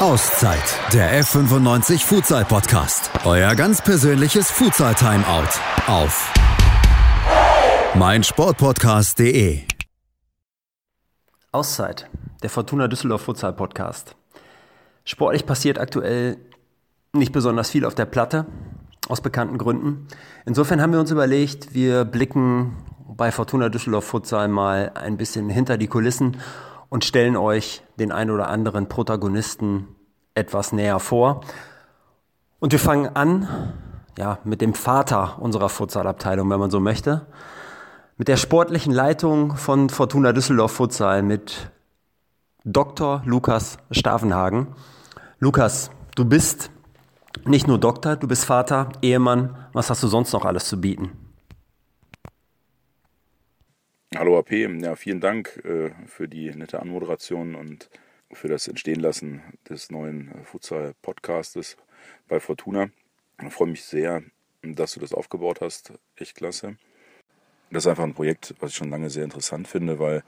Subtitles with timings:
[0.00, 3.12] Auszeit, der F95 Futsal Podcast.
[3.24, 5.48] Euer ganz persönliches Futsal Timeout
[5.86, 6.32] auf
[7.94, 9.60] meinsportpodcast.de.
[11.52, 12.10] Auszeit,
[12.42, 14.16] der Fortuna Düsseldorf Futsal Podcast.
[15.04, 16.38] Sportlich passiert aktuell
[17.12, 18.46] nicht besonders viel auf der Platte,
[19.08, 20.08] aus bekannten Gründen.
[20.44, 22.76] Insofern haben wir uns überlegt, wir blicken
[23.06, 26.38] bei Fortuna Düsseldorf Futsal mal ein bisschen hinter die Kulissen
[26.94, 29.88] und stellen euch den ein oder anderen Protagonisten
[30.36, 31.40] etwas näher vor.
[32.60, 33.48] Und wir fangen an,
[34.16, 37.26] ja, mit dem Vater unserer Futsalabteilung, wenn man so möchte,
[38.16, 41.68] mit der sportlichen Leitung von Fortuna Düsseldorf Futsal, mit
[42.62, 43.22] Dr.
[43.24, 44.68] Lukas Stavenhagen.
[45.40, 46.70] Lukas, du bist
[47.44, 49.56] nicht nur Doktor, du bist Vater, Ehemann.
[49.72, 51.23] Was hast du sonst noch alles zu bieten?
[54.16, 57.90] Hallo AP, ja, vielen Dank äh, für die nette Anmoderation und
[58.30, 61.76] für das Entstehenlassen des neuen äh, Futsal-Podcastes
[62.28, 62.90] bei Fortuna.
[63.44, 64.22] Ich freue mich sehr,
[64.62, 65.94] dass du das aufgebaut hast.
[66.14, 66.76] Echt klasse.
[67.72, 70.22] Das ist einfach ein Projekt, was ich schon lange sehr interessant finde, weil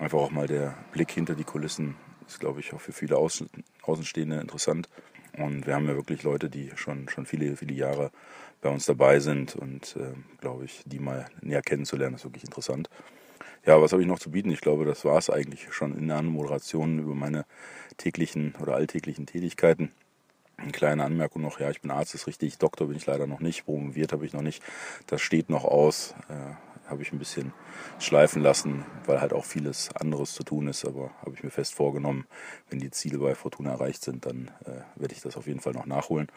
[0.00, 1.94] einfach auch mal der Blick hinter die Kulissen
[2.26, 3.48] ist, glaube ich, auch für viele Außen
[3.82, 4.88] Außenstehende interessant.
[5.36, 8.10] Und wir haben ja wirklich Leute, die schon, schon viele, viele Jahre
[8.60, 12.90] bei uns dabei sind und äh, glaube ich, die mal näher kennenzulernen, ist wirklich interessant.
[13.68, 14.50] Ja, was habe ich noch zu bieten?
[14.50, 17.44] Ich glaube, das war es eigentlich schon in der Moderation über meine
[17.98, 19.92] täglichen oder alltäglichen Tätigkeiten.
[20.56, 23.40] Eine kleine Anmerkung noch, ja, ich bin Arzt, ist richtig, Doktor bin ich leider noch
[23.40, 24.62] nicht, promoviert habe ich noch nicht.
[25.06, 27.52] Das steht noch aus, äh, habe ich ein bisschen
[27.98, 31.74] schleifen lassen, weil halt auch vieles anderes zu tun ist, aber habe ich mir fest
[31.74, 32.26] vorgenommen,
[32.70, 35.74] wenn die Ziele bei Fortuna erreicht sind, dann äh, werde ich das auf jeden Fall
[35.74, 36.28] noch nachholen.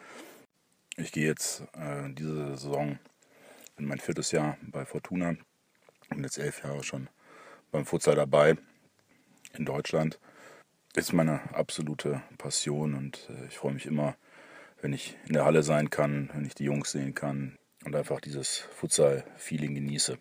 [0.97, 2.99] Ich gehe jetzt äh, diese Saison
[3.77, 5.35] in mein viertes Jahr bei Fortuna,
[6.09, 7.07] bin jetzt elf Jahre schon
[7.72, 8.58] beim Futsal dabei
[9.53, 10.19] in Deutschland.
[10.94, 14.16] Ist meine absolute Passion und äh, ich freue mich immer,
[14.81, 18.19] wenn ich in der Halle sein kann, wenn ich die Jungs sehen kann und einfach
[18.19, 20.17] dieses Futsal-Feeling genieße.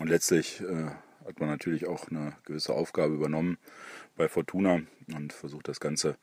[0.00, 0.90] Und letztlich äh,
[1.24, 3.58] hat man natürlich auch eine gewisse Aufgabe übernommen
[4.16, 4.80] bei Fortuna
[5.14, 6.16] und versucht das Ganze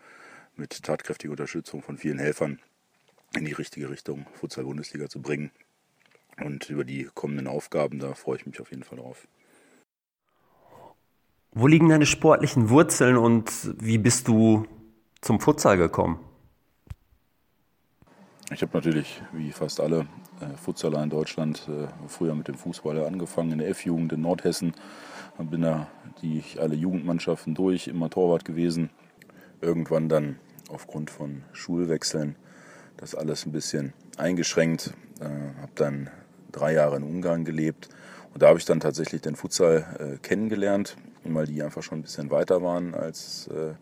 [0.55, 2.59] mit tatkräftiger Unterstützung von vielen Helfern
[3.35, 5.51] in die richtige Richtung Futsal-Bundesliga zu bringen.
[6.37, 9.27] Und über die kommenden Aufgaben, da freue ich mich auf jeden Fall drauf.
[11.59, 13.51] Wo liegen deine sportlichen Wurzeln und
[13.81, 14.67] wie bist du
[15.21, 16.19] zum Futsal gekommen?
[18.51, 20.01] Ich habe natürlich, wie fast alle
[20.39, 24.75] äh, Futsaler in Deutschland, äh, früher mit dem Fußball angefangen in der F-Jugend in Nordhessen.
[25.39, 25.87] Dann bin da
[26.21, 28.91] die alle Jugendmannschaften durch, immer Torwart gewesen.
[29.59, 30.35] Irgendwann dann
[30.69, 32.35] aufgrund von Schulwechseln
[32.97, 34.93] das alles ein bisschen eingeschränkt.
[35.19, 36.11] Äh, habe dann
[36.51, 37.89] drei Jahre in Ungarn gelebt
[38.31, 42.03] und da habe ich dann tatsächlich den Futsal äh, kennengelernt weil die einfach schon ein
[42.03, 43.73] bisschen weiter waren als äh,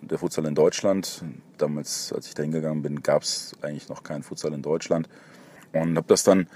[0.00, 1.24] der Futsal in Deutschland.
[1.58, 5.08] Damals, als ich da hingegangen bin, gab es eigentlich noch keinen Futsal in Deutschland.
[5.72, 6.48] Und habe das dann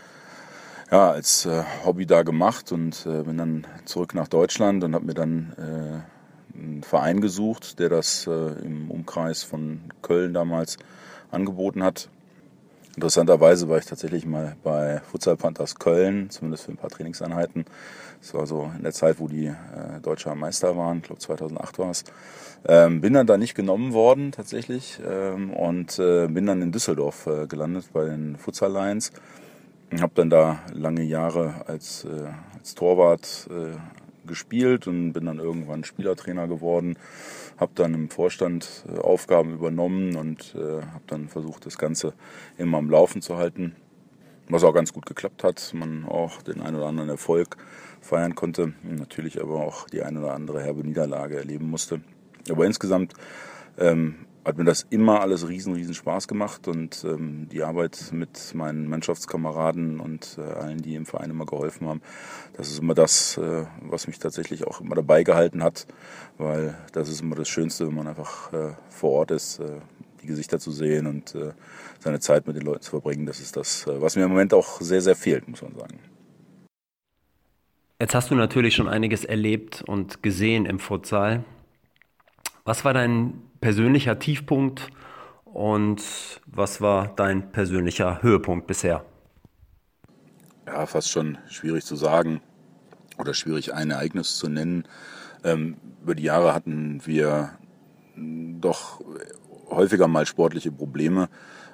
[0.90, 5.06] ja, als äh, Hobby da gemacht und äh, bin dann zurück nach Deutschland und habe
[5.06, 10.76] mir dann äh, einen Verein gesucht, der das äh, im Umkreis von Köln damals
[11.30, 12.08] angeboten hat.
[12.94, 17.66] Interessanterweise war ich tatsächlich mal bei Futsal Panthers Köln, zumindest für ein paar Trainingseinheiten.
[18.20, 21.78] Das war so in der Zeit, wo die äh, deutscher Meister waren, ich glaube 2008
[21.78, 22.04] war es.
[22.68, 27.26] Ähm, bin dann da nicht genommen worden tatsächlich ähm, und äh, bin dann in Düsseldorf
[27.26, 29.12] äh, gelandet bei den Futsal Lions.
[30.00, 33.76] Habe dann da lange Jahre als, äh, als Torwart äh,
[34.26, 36.98] gespielt und bin dann irgendwann Spielertrainer geworden.
[37.56, 42.14] Habe dann im Vorstand äh, Aufgaben übernommen und habe dann versucht, das Ganze
[42.58, 43.76] immer am Laufen zu halten.
[44.48, 47.56] Was auch ganz gut geklappt hat, man auch den einen oder anderen Erfolg
[48.06, 52.00] feiern konnte, natürlich aber auch die eine oder andere herbe Niederlage erleben musste.
[52.48, 53.14] Aber insgesamt
[53.78, 58.54] ähm, hat mir das immer alles riesen, riesen Spaß gemacht und ähm, die Arbeit mit
[58.54, 62.00] meinen Mannschaftskameraden und äh, allen, die im Verein immer geholfen haben,
[62.56, 65.86] das ist immer das, äh, was mich tatsächlich auch immer dabei gehalten hat,
[66.38, 69.80] weil das ist immer das Schönste, wenn man einfach äh, vor Ort ist, äh,
[70.22, 71.52] die Gesichter zu sehen und äh,
[71.98, 73.26] seine Zeit mit den Leuten zu verbringen.
[73.26, 75.98] Das ist das, äh, was mir im Moment auch sehr, sehr fehlt, muss man sagen.
[77.98, 81.44] Jetzt hast du natürlich schon einiges erlebt und gesehen im Futsal.
[82.64, 84.88] Was war dein persönlicher Tiefpunkt
[85.46, 86.02] und
[86.44, 89.02] was war dein persönlicher Höhepunkt bisher?
[90.66, 92.42] Ja, fast schon schwierig zu sagen
[93.16, 94.84] oder schwierig ein Ereignis zu nennen.
[95.42, 97.52] Ähm, über die Jahre hatten wir
[98.14, 99.00] doch
[99.70, 101.30] häufiger mal sportliche Probleme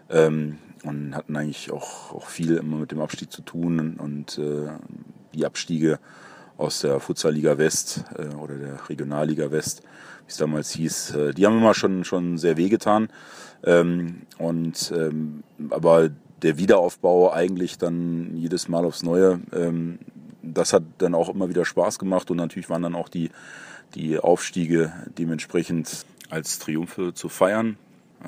[0.08, 4.68] ähm, und hatten eigentlich auch, auch viel immer mit dem Abstieg zu tun und äh,
[5.34, 5.98] die Abstiege
[6.56, 9.82] aus der Futsalliga West äh, oder der Regionalliga West
[10.26, 13.08] wie es damals hieß, äh, die haben immer schon, schon sehr wehgetan.
[13.64, 16.10] Ähm, und, ähm, aber
[16.42, 19.98] der Wiederaufbau eigentlich dann jedes Mal aufs Neue, ähm,
[20.42, 23.30] das hat dann auch immer wieder Spaß gemacht und natürlich waren dann auch die,
[23.94, 27.76] die Aufstiege dementsprechend als Triumphe zu feiern.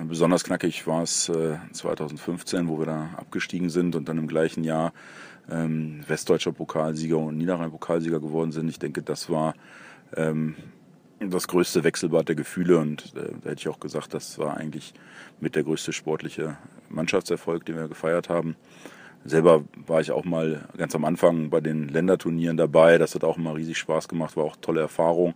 [0.09, 4.65] Besonders knackig war es äh, 2015, wo wir da abgestiegen sind und dann im gleichen
[4.65, 4.93] Jahr
[5.51, 8.69] ähm, westdeutscher Pokalsieger und Niederrhein-Pokalsieger geworden sind.
[8.69, 9.55] Ich denke, das war
[10.17, 10.55] ähm,
[11.21, 14.95] das größte Wechselbad der Gefühle und äh, da hätte ich auch gesagt, das war eigentlich
[15.41, 16.57] mit der größte sportliche
[16.89, 18.57] Mannschaftserfolg, den wir gefeiert haben.
[19.25, 22.99] Selber war ich auch mal ganz am Anfang bei den Länderturnieren dabei.
[22.99, 25.35] Das hat auch immer riesig Spaß gemacht, war auch tolle Erfahrung.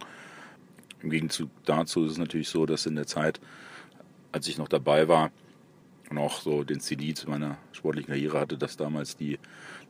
[1.03, 3.41] Im Gegenzug dazu ist es natürlich so, dass in der Zeit,
[4.31, 5.31] als ich noch dabei war
[6.17, 9.39] auch so den Zenit meiner sportlichen Karriere hatte, dass damals die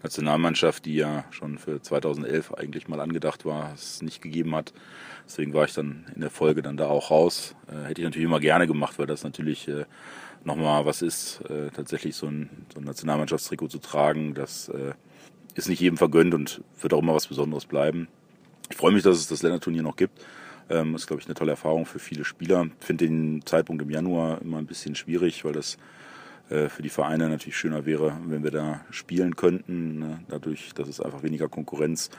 [0.03, 4.73] Nationalmannschaft, die ja schon für 2011 eigentlich mal angedacht war, es nicht gegeben hat.
[5.27, 7.55] Deswegen war ich dann in der Folge dann da auch raus.
[7.69, 9.85] Äh, hätte ich natürlich immer gerne gemacht, weil das natürlich äh,
[10.45, 14.35] nochmal was ist, äh, tatsächlich so ein, so ein Nationalmannschaftstrikot zu tragen.
[14.35, 14.95] Das äh,
[15.55, 18.09] ist nicht jedem vergönnt und wird auch immer was Besonderes bleiben.
[18.71, 20.21] Ich freue mich, dass es das Länderturnier noch gibt.
[20.71, 22.69] Ähm, ist, glaube ich, eine tolle Erfahrung für viele Spieler.
[22.81, 25.79] Ich finde den Zeitpunkt im Januar immer ein bisschen schwierig, weil das
[26.49, 29.99] für die Vereine natürlich schöner wäre, wenn wir da spielen könnten.
[29.99, 30.21] Ne?
[30.29, 32.11] Dadurch, dass es einfach weniger Konkurrenz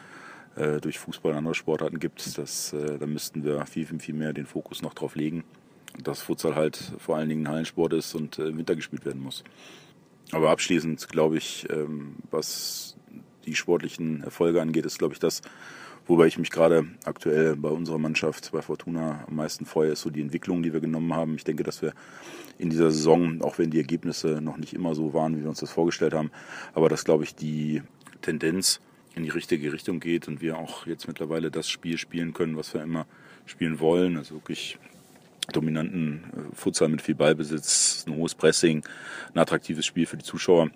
[0.56, 4.16] äh, durch Fußball und andere Sportarten gibt, das, äh, da müssten wir viel, viel, viel
[4.16, 5.44] mehr den Fokus noch drauf legen,
[6.04, 9.44] dass Futsal halt vor allen Dingen ein Hallensport ist und im Winter gespielt werden muss.
[10.32, 12.98] Aber abschließend glaube ich, ähm, was
[13.46, 15.42] die sportlichen Erfolge angeht, ist glaube ich das,
[16.10, 20.10] Wobei ich mich gerade aktuell bei unserer Mannschaft, bei Fortuna, am meisten freue, ist so
[20.10, 21.36] die Entwicklung, die wir genommen haben.
[21.36, 21.94] Ich denke, dass wir
[22.58, 25.60] in dieser Saison, auch wenn die Ergebnisse noch nicht immer so waren, wie wir uns
[25.60, 26.32] das vorgestellt haben,
[26.74, 27.84] aber dass, glaube ich, die
[28.24, 28.82] Tendenz
[29.14, 32.74] in die richtige Richtung geht und wir auch jetzt mittlerweile das Spiel spielen können, was
[32.74, 33.06] wir immer
[33.46, 34.18] spielen wollen.
[34.18, 34.80] Also wirklich
[35.54, 38.84] dominanten äh, Futsal mit viel Ballbesitz, ein hohes Pressing,
[39.36, 40.72] ein attraktives Spiel für die Zuschauer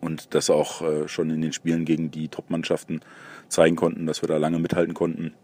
[0.00, 3.00] und das auch äh, schon in den Spielen gegen die Top-Mannschaften
[3.48, 5.34] zeigen konnten, dass wir da lange mithalten konnten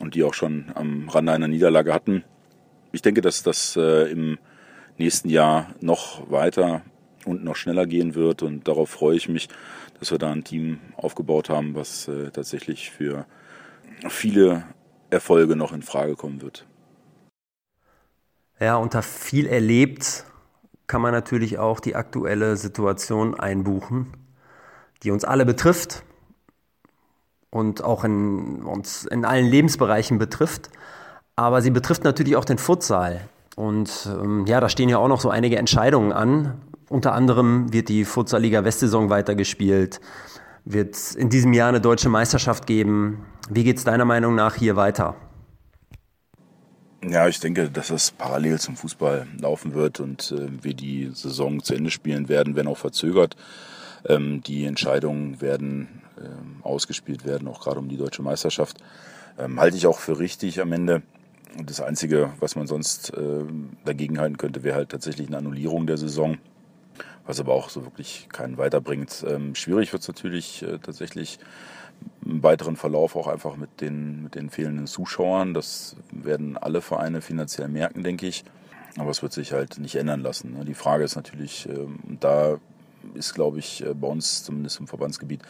[0.00, 2.24] und die auch schon am Rande einer Niederlage hatten.
[2.92, 4.38] Ich denke, dass das äh, im
[4.96, 6.82] nächsten Jahr noch weiter
[7.24, 9.48] und noch schneller gehen wird und darauf freue ich mich,
[9.98, 13.26] dass wir da ein Team aufgebaut haben, was äh, tatsächlich für
[14.08, 14.64] viele
[15.10, 16.66] Erfolge noch in Frage kommen wird.
[18.60, 20.24] Ja, unter viel erlebt
[20.88, 24.08] kann man natürlich auch die aktuelle Situation einbuchen,
[25.02, 26.02] die uns alle betrifft
[27.50, 30.70] und auch in, uns in allen Lebensbereichen betrifft.
[31.36, 33.20] Aber sie betrifft natürlich auch den Futsal.
[33.54, 36.60] Und ähm, ja, da stehen ja auch noch so einige Entscheidungen an.
[36.88, 40.00] Unter anderem wird die Futsal-Liga Westsaison weitergespielt.
[40.64, 43.26] Wird in diesem Jahr eine deutsche Meisterschaft geben.
[43.50, 45.16] Wie geht es deiner Meinung nach hier weiter?
[47.10, 51.62] Ja, ich denke, dass es parallel zum Fußball laufen wird und äh, wir die Saison
[51.62, 53.34] zu Ende spielen werden, wenn auch verzögert.
[54.06, 58.78] Ähm, die Entscheidungen werden ähm, ausgespielt werden, auch gerade um die deutsche Meisterschaft.
[59.38, 61.00] Ähm, halte ich auch für richtig am Ende.
[61.64, 63.44] Das Einzige, was man sonst äh,
[63.86, 66.36] dagegen halten könnte, wäre halt tatsächlich eine Annullierung der Saison,
[67.26, 69.24] was aber auch so wirklich keinen weiterbringt.
[69.26, 71.38] Ähm, schwierig wird es natürlich äh, tatsächlich
[72.24, 75.54] im weiteren Verlauf auch einfach mit den, mit den fehlenden Zuschauern.
[75.54, 78.44] Das werden alle Vereine finanziell merken, denke ich.
[78.98, 80.54] Aber es wird sich halt nicht ändern lassen.
[80.58, 80.64] Ne?
[80.64, 82.58] Die Frage ist natürlich, ähm, da
[83.14, 85.40] ist, glaube ich, äh, bei uns zumindest im Verbandsgebiet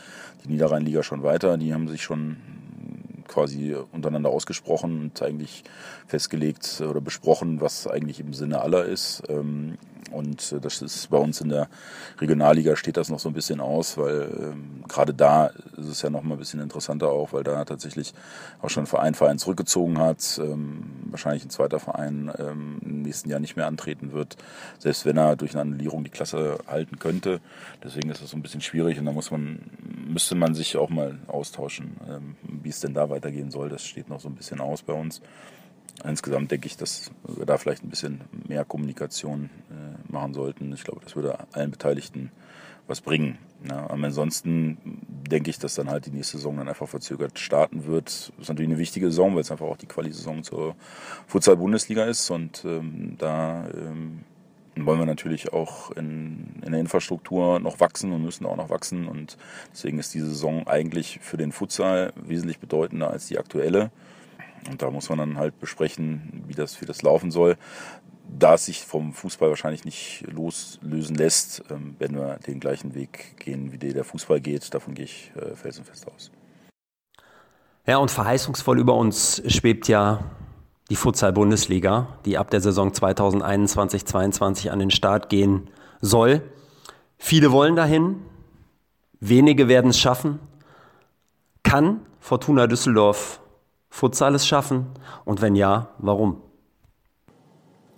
[0.44, 1.56] die Niederrheinliga schon weiter.
[1.56, 2.36] Die haben sich schon
[3.26, 5.64] quasi untereinander ausgesprochen und eigentlich
[6.06, 9.22] festgelegt oder besprochen, was eigentlich im Sinne aller ist.
[10.10, 11.68] Und äh, das ist bei uns in der
[12.20, 16.10] Regionalliga steht das noch so ein bisschen aus, weil ähm, gerade da ist es ja
[16.10, 18.14] noch mal ein bisschen interessanter auch, weil da tatsächlich
[18.62, 23.30] auch schon ein Verein Verein zurückgezogen hat, ähm, wahrscheinlich ein zweiter Verein ähm, im nächsten
[23.30, 24.36] Jahr nicht mehr antreten wird,
[24.78, 27.40] selbst wenn er durch eine Annullierung die Klasse halten könnte.
[27.82, 29.60] Deswegen ist das so ein bisschen schwierig und da muss man,
[30.06, 33.68] müsste man sich auch mal austauschen, ähm, wie es denn da weitergehen soll.
[33.68, 35.20] Das steht noch so ein bisschen aus bei uns
[36.04, 40.72] insgesamt denke ich, dass wir da vielleicht ein bisschen mehr Kommunikation äh, machen sollten.
[40.72, 42.30] Ich glaube, das würde allen Beteiligten
[42.86, 43.38] was bringen.
[43.68, 44.78] Ja, aber ansonsten
[45.30, 48.06] denke ich, dass dann halt die nächste Saison dann einfach verzögert starten wird.
[48.06, 50.76] Das ist natürlich eine wichtige Saison, weil es einfach auch die Quali-Saison zur
[51.26, 54.20] Futsal-Bundesliga ist und ähm, da ähm,
[54.76, 59.08] wollen wir natürlich auch in, in, der Infrastruktur noch wachsen und müssen auch noch wachsen
[59.08, 59.36] und
[59.72, 63.90] deswegen ist diese Saison eigentlich für den Futsal wesentlich bedeutender als die aktuelle.
[64.68, 67.56] Und da muss man dann halt besprechen, wie das, wie das laufen soll.
[68.28, 73.38] Da es sich vom Fußball wahrscheinlich nicht loslösen lässt, ähm, werden wir den gleichen Weg
[73.38, 74.74] gehen, wie der Fußball geht.
[74.74, 76.30] Davon gehe ich äh, felsenfest aus.
[77.86, 80.22] Ja, und verheißungsvoll über uns schwebt ja
[80.90, 85.70] die Futsal-Bundesliga, die ab der Saison 2021-22 an den Start gehen
[86.02, 86.42] soll.
[87.16, 88.16] Viele wollen dahin,
[89.20, 90.38] wenige werden es schaffen.
[91.62, 93.40] Kann Fortuna Düsseldorf
[93.90, 94.86] Futsal es schaffen?
[95.24, 96.42] Und wenn ja, warum?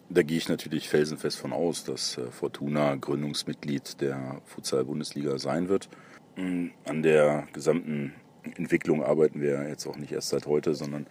[0.09, 5.89] Da gehe ich natürlich felsenfest von aus, dass äh, Fortuna Gründungsmitglied der Futsal-Bundesliga sein wird.
[6.37, 11.07] Mm, an der gesamten Entwicklung arbeiten wir jetzt auch nicht erst seit heute, sondern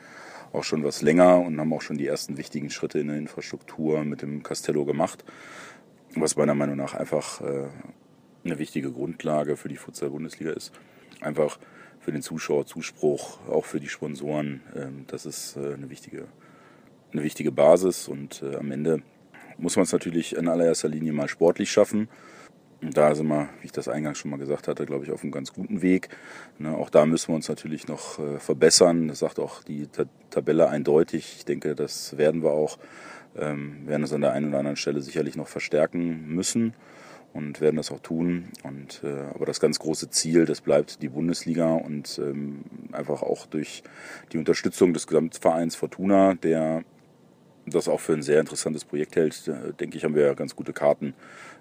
[0.51, 4.03] auch schon was länger und haben auch schon die ersten wichtigen Schritte in der Infrastruktur
[4.03, 5.24] mit dem Castello gemacht,
[6.15, 7.67] was meiner Meinung nach einfach äh,
[8.43, 10.74] eine wichtige Grundlage für die Futsal-Bundesliga ist.
[11.21, 11.59] Einfach
[12.10, 14.62] für den Zuschauerzuspruch, auch für die Sponsoren.
[14.75, 16.25] Ähm, das ist äh, eine wichtige,
[17.13, 19.04] eine wichtige Basis und äh, am Ende
[19.60, 22.10] muss man es natürlich in allererster Linie mal sportlich schaffen.
[22.82, 25.22] Und da sind wir, wie ich das eingangs schon mal gesagt hatte, glaube ich, auf
[25.22, 26.10] einem ganz guten Weg.
[26.58, 29.08] Ne, auch da müssen wir uns natürlich noch äh, verbessern.
[29.08, 31.36] Das sagt auch die Ta Tabelle eindeutig.
[31.38, 32.80] Ich denke, das werden wir auch.
[33.38, 36.74] Ähm, werden es an der einen oder anderen Stelle sicherlich noch verstärken müssen
[37.33, 38.50] und werden das auch tun.
[38.63, 43.45] Und, äh, aber das ganz große Ziel, das bleibt die Bundesliga und ähm, einfach auch
[43.45, 43.83] durch
[44.31, 46.83] die Unterstützung des Gesamtvereins Fortuna, der
[47.65, 50.74] das auch für ein sehr interessantes Projekt hält, äh, denke ich, haben wir ganz gute
[50.74, 51.13] Karten,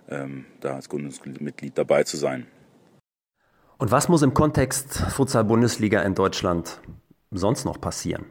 [0.08, 2.46] ähm, da als Gründungsmitglied dabei zu sein.
[3.76, 6.80] Und was muss im Kontext Futsal-Bundesliga in Deutschland
[7.30, 8.24] sonst noch passieren?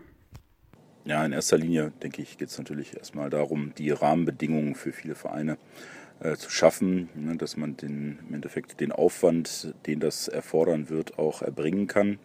[1.06, 5.16] Ja, in erster Linie, denke ich, geht es natürlich erstmal darum, die Rahmenbedingungen für viele
[5.16, 5.58] Vereine
[6.36, 11.42] zu schaffen, ne, dass man den, im Endeffekt den Aufwand, den das erfordern wird, auch
[11.42, 12.20] erbringen kann.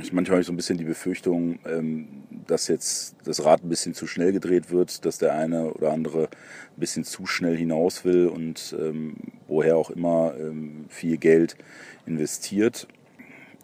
[0.00, 2.06] Ich manchmal habe ich so ein bisschen die Befürchtung, ähm,
[2.46, 6.24] dass jetzt das Rad ein bisschen zu schnell gedreht wird, dass der eine oder andere
[6.24, 9.16] ein bisschen zu schnell hinaus will und ähm,
[9.48, 11.56] woher auch immer ähm, viel Geld
[12.06, 12.86] investiert.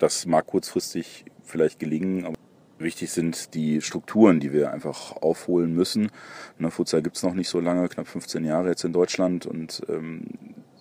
[0.01, 2.35] Das mag kurzfristig vielleicht gelingen, aber
[2.81, 6.11] wichtig sind die Strukturen, die wir einfach aufholen müssen.
[6.59, 9.83] Ne, Futsal gibt es noch nicht so lange, knapp 15 Jahre jetzt in Deutschland und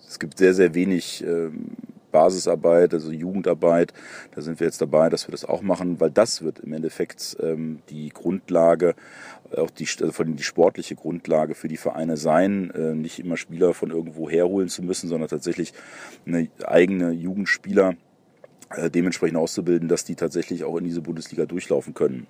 [0.08, 1.24] es gibt sehr, sehr wenig
[2.10, 3.92] Basisarbeit, also Jugendarbeit.
[4.34, 7.36] Da sind wir jetzt dabei, dass wir das auch machen, weil das wird im Endeffekt
[7.40, 8.94] ähm, die Grundlage,
[9.56, 13.74] auch die, also von die sportliche Grundlage für die Vereine sein, äh, nicht immer Spieler
[13.74, 15.72] von irgendwo herholen zu müssen, sondern tatsächlich
[16.26, 18.09] eine eigene Jugendspieler äh,
[18.92, 22.26] dementsprechend auszubilden, dass die tatsächlich auch in diese Bundesliga durchlaufen können.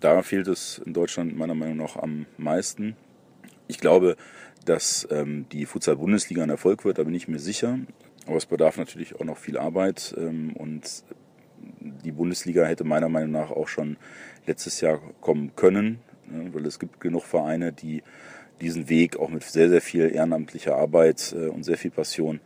[0.00, 2.96] Da fehlt es in Deutschland meiner Meinung nach am meisten.
[3.68, 4.16] Ich glaube,
[4.64, 7.78] dass ähm, die Futsal-Bundesliga ein Erfolg wird, da bin ich mir sicher.
[8.26, 11.04] Aber es bedarf natürlich auch noch viel Arbeit ähm, und
[12.04, 13.96] die Bundesliga hätte meiner Meinung nach auch schon
[14.46, 18.02] letztes Jahr kommen können, ne, weil es gibt genug Vereine, die
[18.60, 22.40] diesen Weg auch mit sehr, sehr viel ehrenamtlicher Arbeit äh, und sehr viel Passion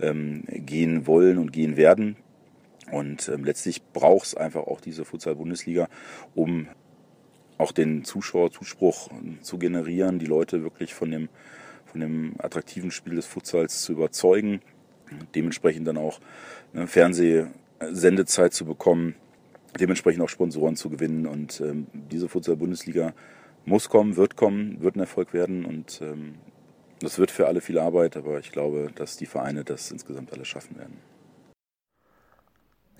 [0.00, 2.16] ähm, gehen wollen und gehen werden.
[2.92, 5.88] Und ähm, letztlich braucht es einfach auch diese Futsal-Bundesliga,
[6.36, 6.68] um
[7.58, 11.28] auch den Zuschauerzuspruch zu generieren, die Leute wirklich von dem,
[11.86, 14.60] von dem attraktiven Spiel des Futsals zu überzeugen
[15.34, 16.20] dementsprechend dann auch
[16.72, 19.14] ne, Fernsehsendezeit zu bekommen,
[19.78, 21.26] dementsprechend auch Sponsoren zu gewinnen.
[21.26, 23.14] Und ähm, diese Futsal-Bundesliga
[23.64, 26.34] muss kommen, wird kommen, wird ein Erfolg werden und ähm,
[27.00, 30.44] das wird für alle viel Arbeit, aber ich glaube, dass die Vereine das insgesamt alle
[30.44, 31.11] schaffen werden.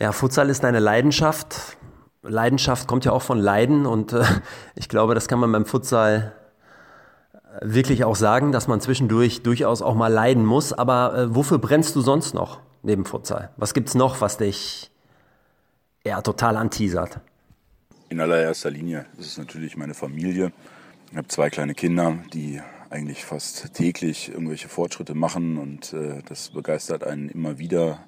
[0.03, 1.77] Ja, Futsal ist eine Leidenschaft.
[2.23, 4.25] Leidenschaft kommt ja auch von Leiden und äh,
[4.75, 6.33] ich glaube, das kann man beim Futsal
[7.61, 10.73] wirklich auch sagen, dass man zwischendurch durchaus auch mal leiden muss.
[10.73, 13.51] Aber äh, wofür brennst du sonst noch neben Futsal?
[13.57, 14.91] Was gibt's noch, was dich
[16.05, 17.21] ja total anteasert?
[18.09, 20.51] In allererster Linie ist es natürlich meine Familie.
[21.13, 26.51] Ich habe zwei kleine Kinder, die eigentlich fast täglich irgendwelche Fortschritte machen und äh, das
[26.51, 28.01] begeistert einen immer wieder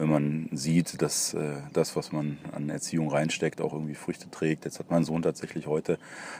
[0.00, 4.64] wenn man sieht, dass äh, das, was man an Erziehung reinsteckt, auch irgendwie Früchte trägt.
[4.64, 5.98] Jetzt hat mein Sohn tatsächlich heute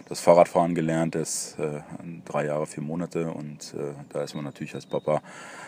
[0.08, 1.82] das Fahrradfahren gelernt, der ist äh,
[2.24, 3.30] drei Jahre, vier Monate.
[3.30, 5.20] Und äh, da ist man natürlich als Papa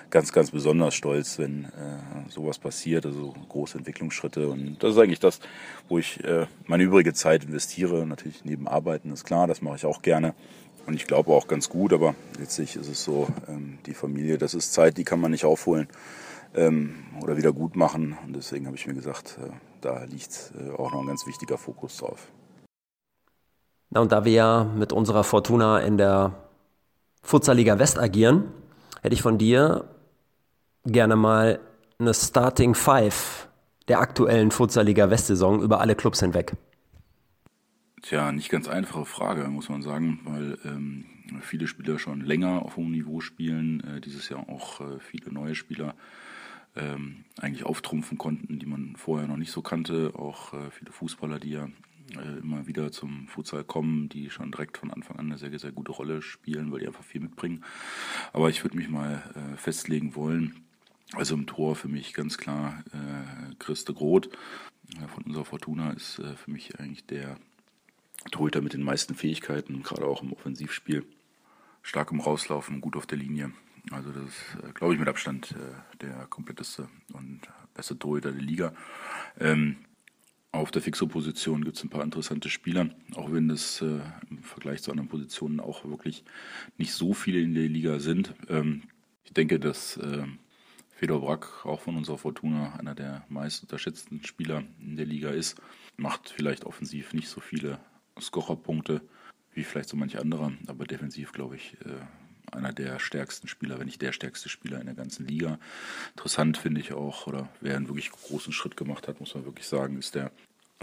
[0.09, 4.49] ganz, ganz besonders stolz, wenn äh, sowas passiert, also große Entwicklungsschritte.
[4.49, 5.41] Und das ist eigentlich das,
[5.91, 8.07] wo ich äh, meine übrige Zeit investiere.
[8.07, 10.35] Natürlich neben Arbeiten ist klar, das mache ich auch gerne.
[10.87, 14.55] Und ich glaube auch ganz gut, aber letztlich ist es so, ähm, die Familie, das
[14.55, 15.89] ist Zeit, die kann man nicht aufholen
[16.55, 18.17] ähm, oder wieder gut machen.
[18.25, 21.59] Und deswegen habe ich mir gesagt, äh, da liegt äh, auch noch ein ganz wichtiger
[21.59, 22.29] Fokus drauf.
[23.91, 26.35] Na, und da wir ja mit unserer Fortuna in der
[27.23, 28.45] Futsalliga West agieren,
[29.03, 29.89] hätte ich von dir
[30.85, 31.61] gerne mal
[31.99, 33.49] eine Starting Five
[33.89, 36.55] der aktuellen Futsalliga West-Saison über alle Clubs hinweg.
[38.03, 41.05] Tja, nicht ganz einfache Frage, muss man sagen, weil ähm,
[41.41, 45.55] viele Spieler schon länger auf hohem Niveau spielen, äh, dieses Jahr auch äh, viele neue
[45.55, 45.95] Spieler
[46.76, 50.12] ähm, eigentlich auftrumpfen konnten, die man vorher noch nicht so kannte.
[50.14, 51.69] Auch äh, viele Fußballer, die ja
[52.17, 55.73] äh, immer wieder zum Futsal kommen, die schon direkt von Anfang an eine sehr, sehr
[55.73, 57.64] gute Rolle spielen, weil die einfach viel mitbringen.
[58.33, 60.64] Aber ich würde mich mal äh, festlegen wollen.
[61.14, 64.31] Also im Tor für mich ganz klar äh, Christe Groth
[65.09, 67.37] von unserer Fortuna ist äh, für mich eigentlich der
[68.31, 71.05] Torhüter mit den meisten Fähigkeiten, gerade auch im Offensivspiel.
[71.83, 73.52] Stark im Rauslaufen, gut auf der Linie.
[73.91, 77.41] Also das ist, äh, glaube ich, mit Abstand äh, der kompletteste und
[77.75, 78.73] beste Torhüter der Liga.
[79.41, 79.77] Ähm,
[80.53, 84.83] auf der Fixo-Position gibt es ein paar interessante Spieler, auch wenn das äh, im Vergleich
[84.83, 86.25] zu anderen Positionen auch wirklich
[86.77, 88.35] nicht so viele in der Liga sind.
[88.49, 88.83] Ähm,
[89.25, 89.99] ich denke, dass
[90.91, 95.61] Fedor Brack, auch von unserer Fortuna, einer der meist unterschätzten Spieler in der Liga ist.
[95.97, 97.81] Macht vielleicht offensiv nicht so viele
[98.21, 99.01] Scorerpunkte
[99.55, 102.05] wie vielleicht so manche andere, aber defensiv, glaube ich, äh,
[102.53, 105.59] einer der stärksten Spieler, wenn nicht der stärkste Spieler in der ganzen Liga.
[106.11, 109.67] Interessant finde ich auch, oder wer einen wirklich großen Schritt gemacht hat, muss man wirklich
[109.67, 110.31] sagen, ist der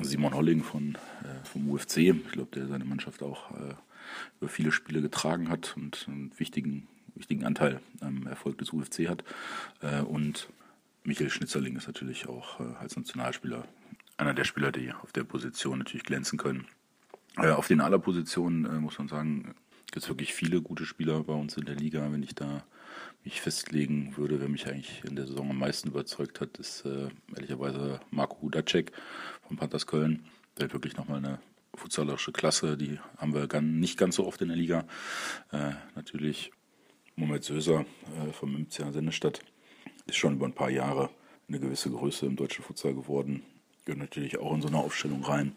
[0.02, 1.98] Simon Holling von, äh, vom UFC.
[1.98, 3.76] Ich glaube, der seine Mannschaft auch äh,
[4.40, 9.24] über viele Spiele getragen hat und einen wichtigen, wichtigen Anteil am Erfolg des UFC hat.
[9.82, 10.50] Äh, und
[11.04, 13.66] Michael Schnitzerling ist natürlich auch äh, als Nationalspieler
[14.18, 16.66] einer der Spieler, die auf der Position natürlich glänzen können.
[17.38, 19.56] Äh, auf den aller Positionen äh, muss man sagen,
[19.91, 22.12] gibt wirklich viele gute Spieler bei uns in der Liga.
[22.12, 22.63] Wenn ich da
[23.24, 27.10] mich festlegen würde, wer mich eigentlich in der Saison am meisten überzeugt hat, ist äh,
[27.36, 28.91] ehrlicherweise Marco Hudacek
[29.48, 30.25] von Panthers Köln.
[30.58, 31.39] Der hat wirklich nochmal eine
[31.75, 34.86] futsalerische Klasse, die haben wir gan nicht ganz so oft in der Liga.
[35.51, 36.51] Äh, natürlich
[37.15, 37.86] Moment Söser
[38.27, 39.41] äh, vom MCA Sennestadt
[40.05, 41.10] ist schon über ein paar Jahre
[41.48, 43.43] eine gewisse Größe im deutschen Futsal geworden.
[43.86, 45.53] Gehört natürlich auch in so eine Aufstellung rein.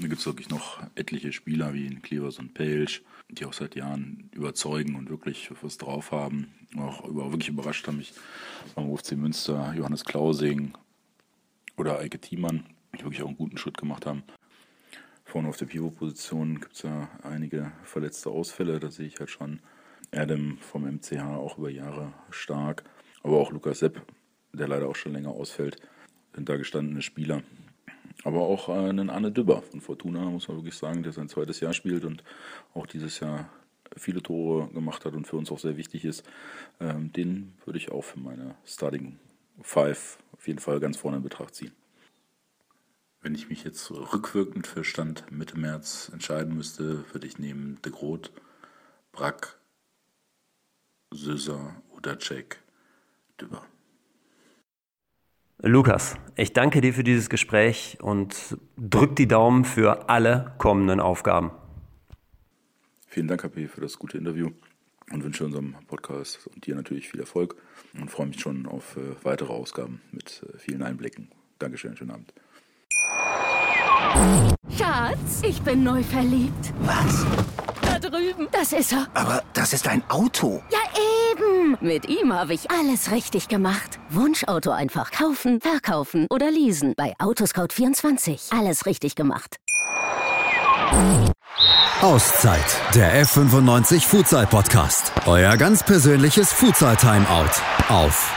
[0.00, 4.30] Da gibt es wirklich noch etliche Spieler wie Klevers und Pelsch, die auch seit Jahren
[4.32, 6.48] überzeugen und wirklich was drauf haben.
[6.78, 8.14] Auch über, wirklich überrascht haben mich
[8.74, 10.72] beim UFC Münster Johannes Klausing
[11.76, 12.64] oder Eike Thiemann,
[12.94, 14.22] die wirklich auch einen guten Schritt gemacht haben.
[15.26, 18.80] Vorne auf der Pivot-Position gibt es ja einige verletzte Ausfälle.
[18.80, 19.60] Da sehe ich halt schon
[20.12, 22.84] Adam vom MCH auch über Jahre stark.
[23.22, 24.00] Aber auch Lukas Sepp,
[24.54, 25.76] der leider auch schon länger ausfällt,
[26.34, 27.42] sind da gestandene Spieler.
[28.24, 31.60] Aber auch äh, einen Arne Dübber von Fortuna, muss man wirklich sagen, der sein zweites
[31.60, 32.22] Jahr spielt und
[32.74, 33.48] auch dieses Jahr
[33.96, 36.24] viele Tore gemacht hat und für uns auch sehr wichtig ist.
[36.80, 39.18] Ähm, den würde ich auch für meine Starting
[39.62, 41.72] Five auf jeden Fall ganz vorne in Betracht ziehen.
[43.22, 47.92] Wenn ich mich jetzt rückwirkend für Stand Mitte März entscheiden müsste, würde ich nehmen De
[47.92, 48.32] Groot,
[49.12, 49.58] Brack,
[51.10, 52.62] Söser oder Jack
[53.38, 53.66] Dübber.
[55.62, 61.50] Lukas, ich danke dir für dieses Gespräch und drück die Daumen für alle kommenden Aufgaben.
[63.06, 64.50] Vielen Dank, HP, für das gute Interview
[65.12, 67.56] und wünsche unserem Podcast und dir natürlich viel Erfolg
[67.92, 71.28] und freue mich schon auf äh, weitere Ausgaben mit äh, vielen Einblicken.
[71.58, 72.32] Dankeschön, schönen Abend.
[74.78, 76.72] Schatz, ich bin neu verliebt.
[76.80, 77.26] Was?
[77.82, 78.48] Da drüben.
[78.50, 79.08] Das ist er.
[79.12, 80.62] Aber das ist ein Auto.
[80.70, 80.78] Ja,
[81.40, 81.76] eben.
[81.80, 83.98] Mit ihm habe ich alles richtig gemacht.
[84.10, 86.94] Wunschauto einfach kaufen, verkaufen oder leasen.
[86.96, 88.56] Bei Autoscout24.
[88.56, 89.56] Alles richtig gemacht.
[92.02, 95.12] Auszeit, der F95 Futsal Podcast.
[95.26, 97.50] Euer ganz persönliches Futsal Timeout
[97.88, 98.34] auf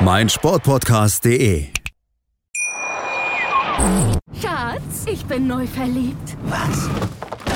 [0.00, 1.68] meinsportpodcast.de.
[4.40, 6.36] Schatz, ich bin neu verliebt.
[6.44, 6.88] Was?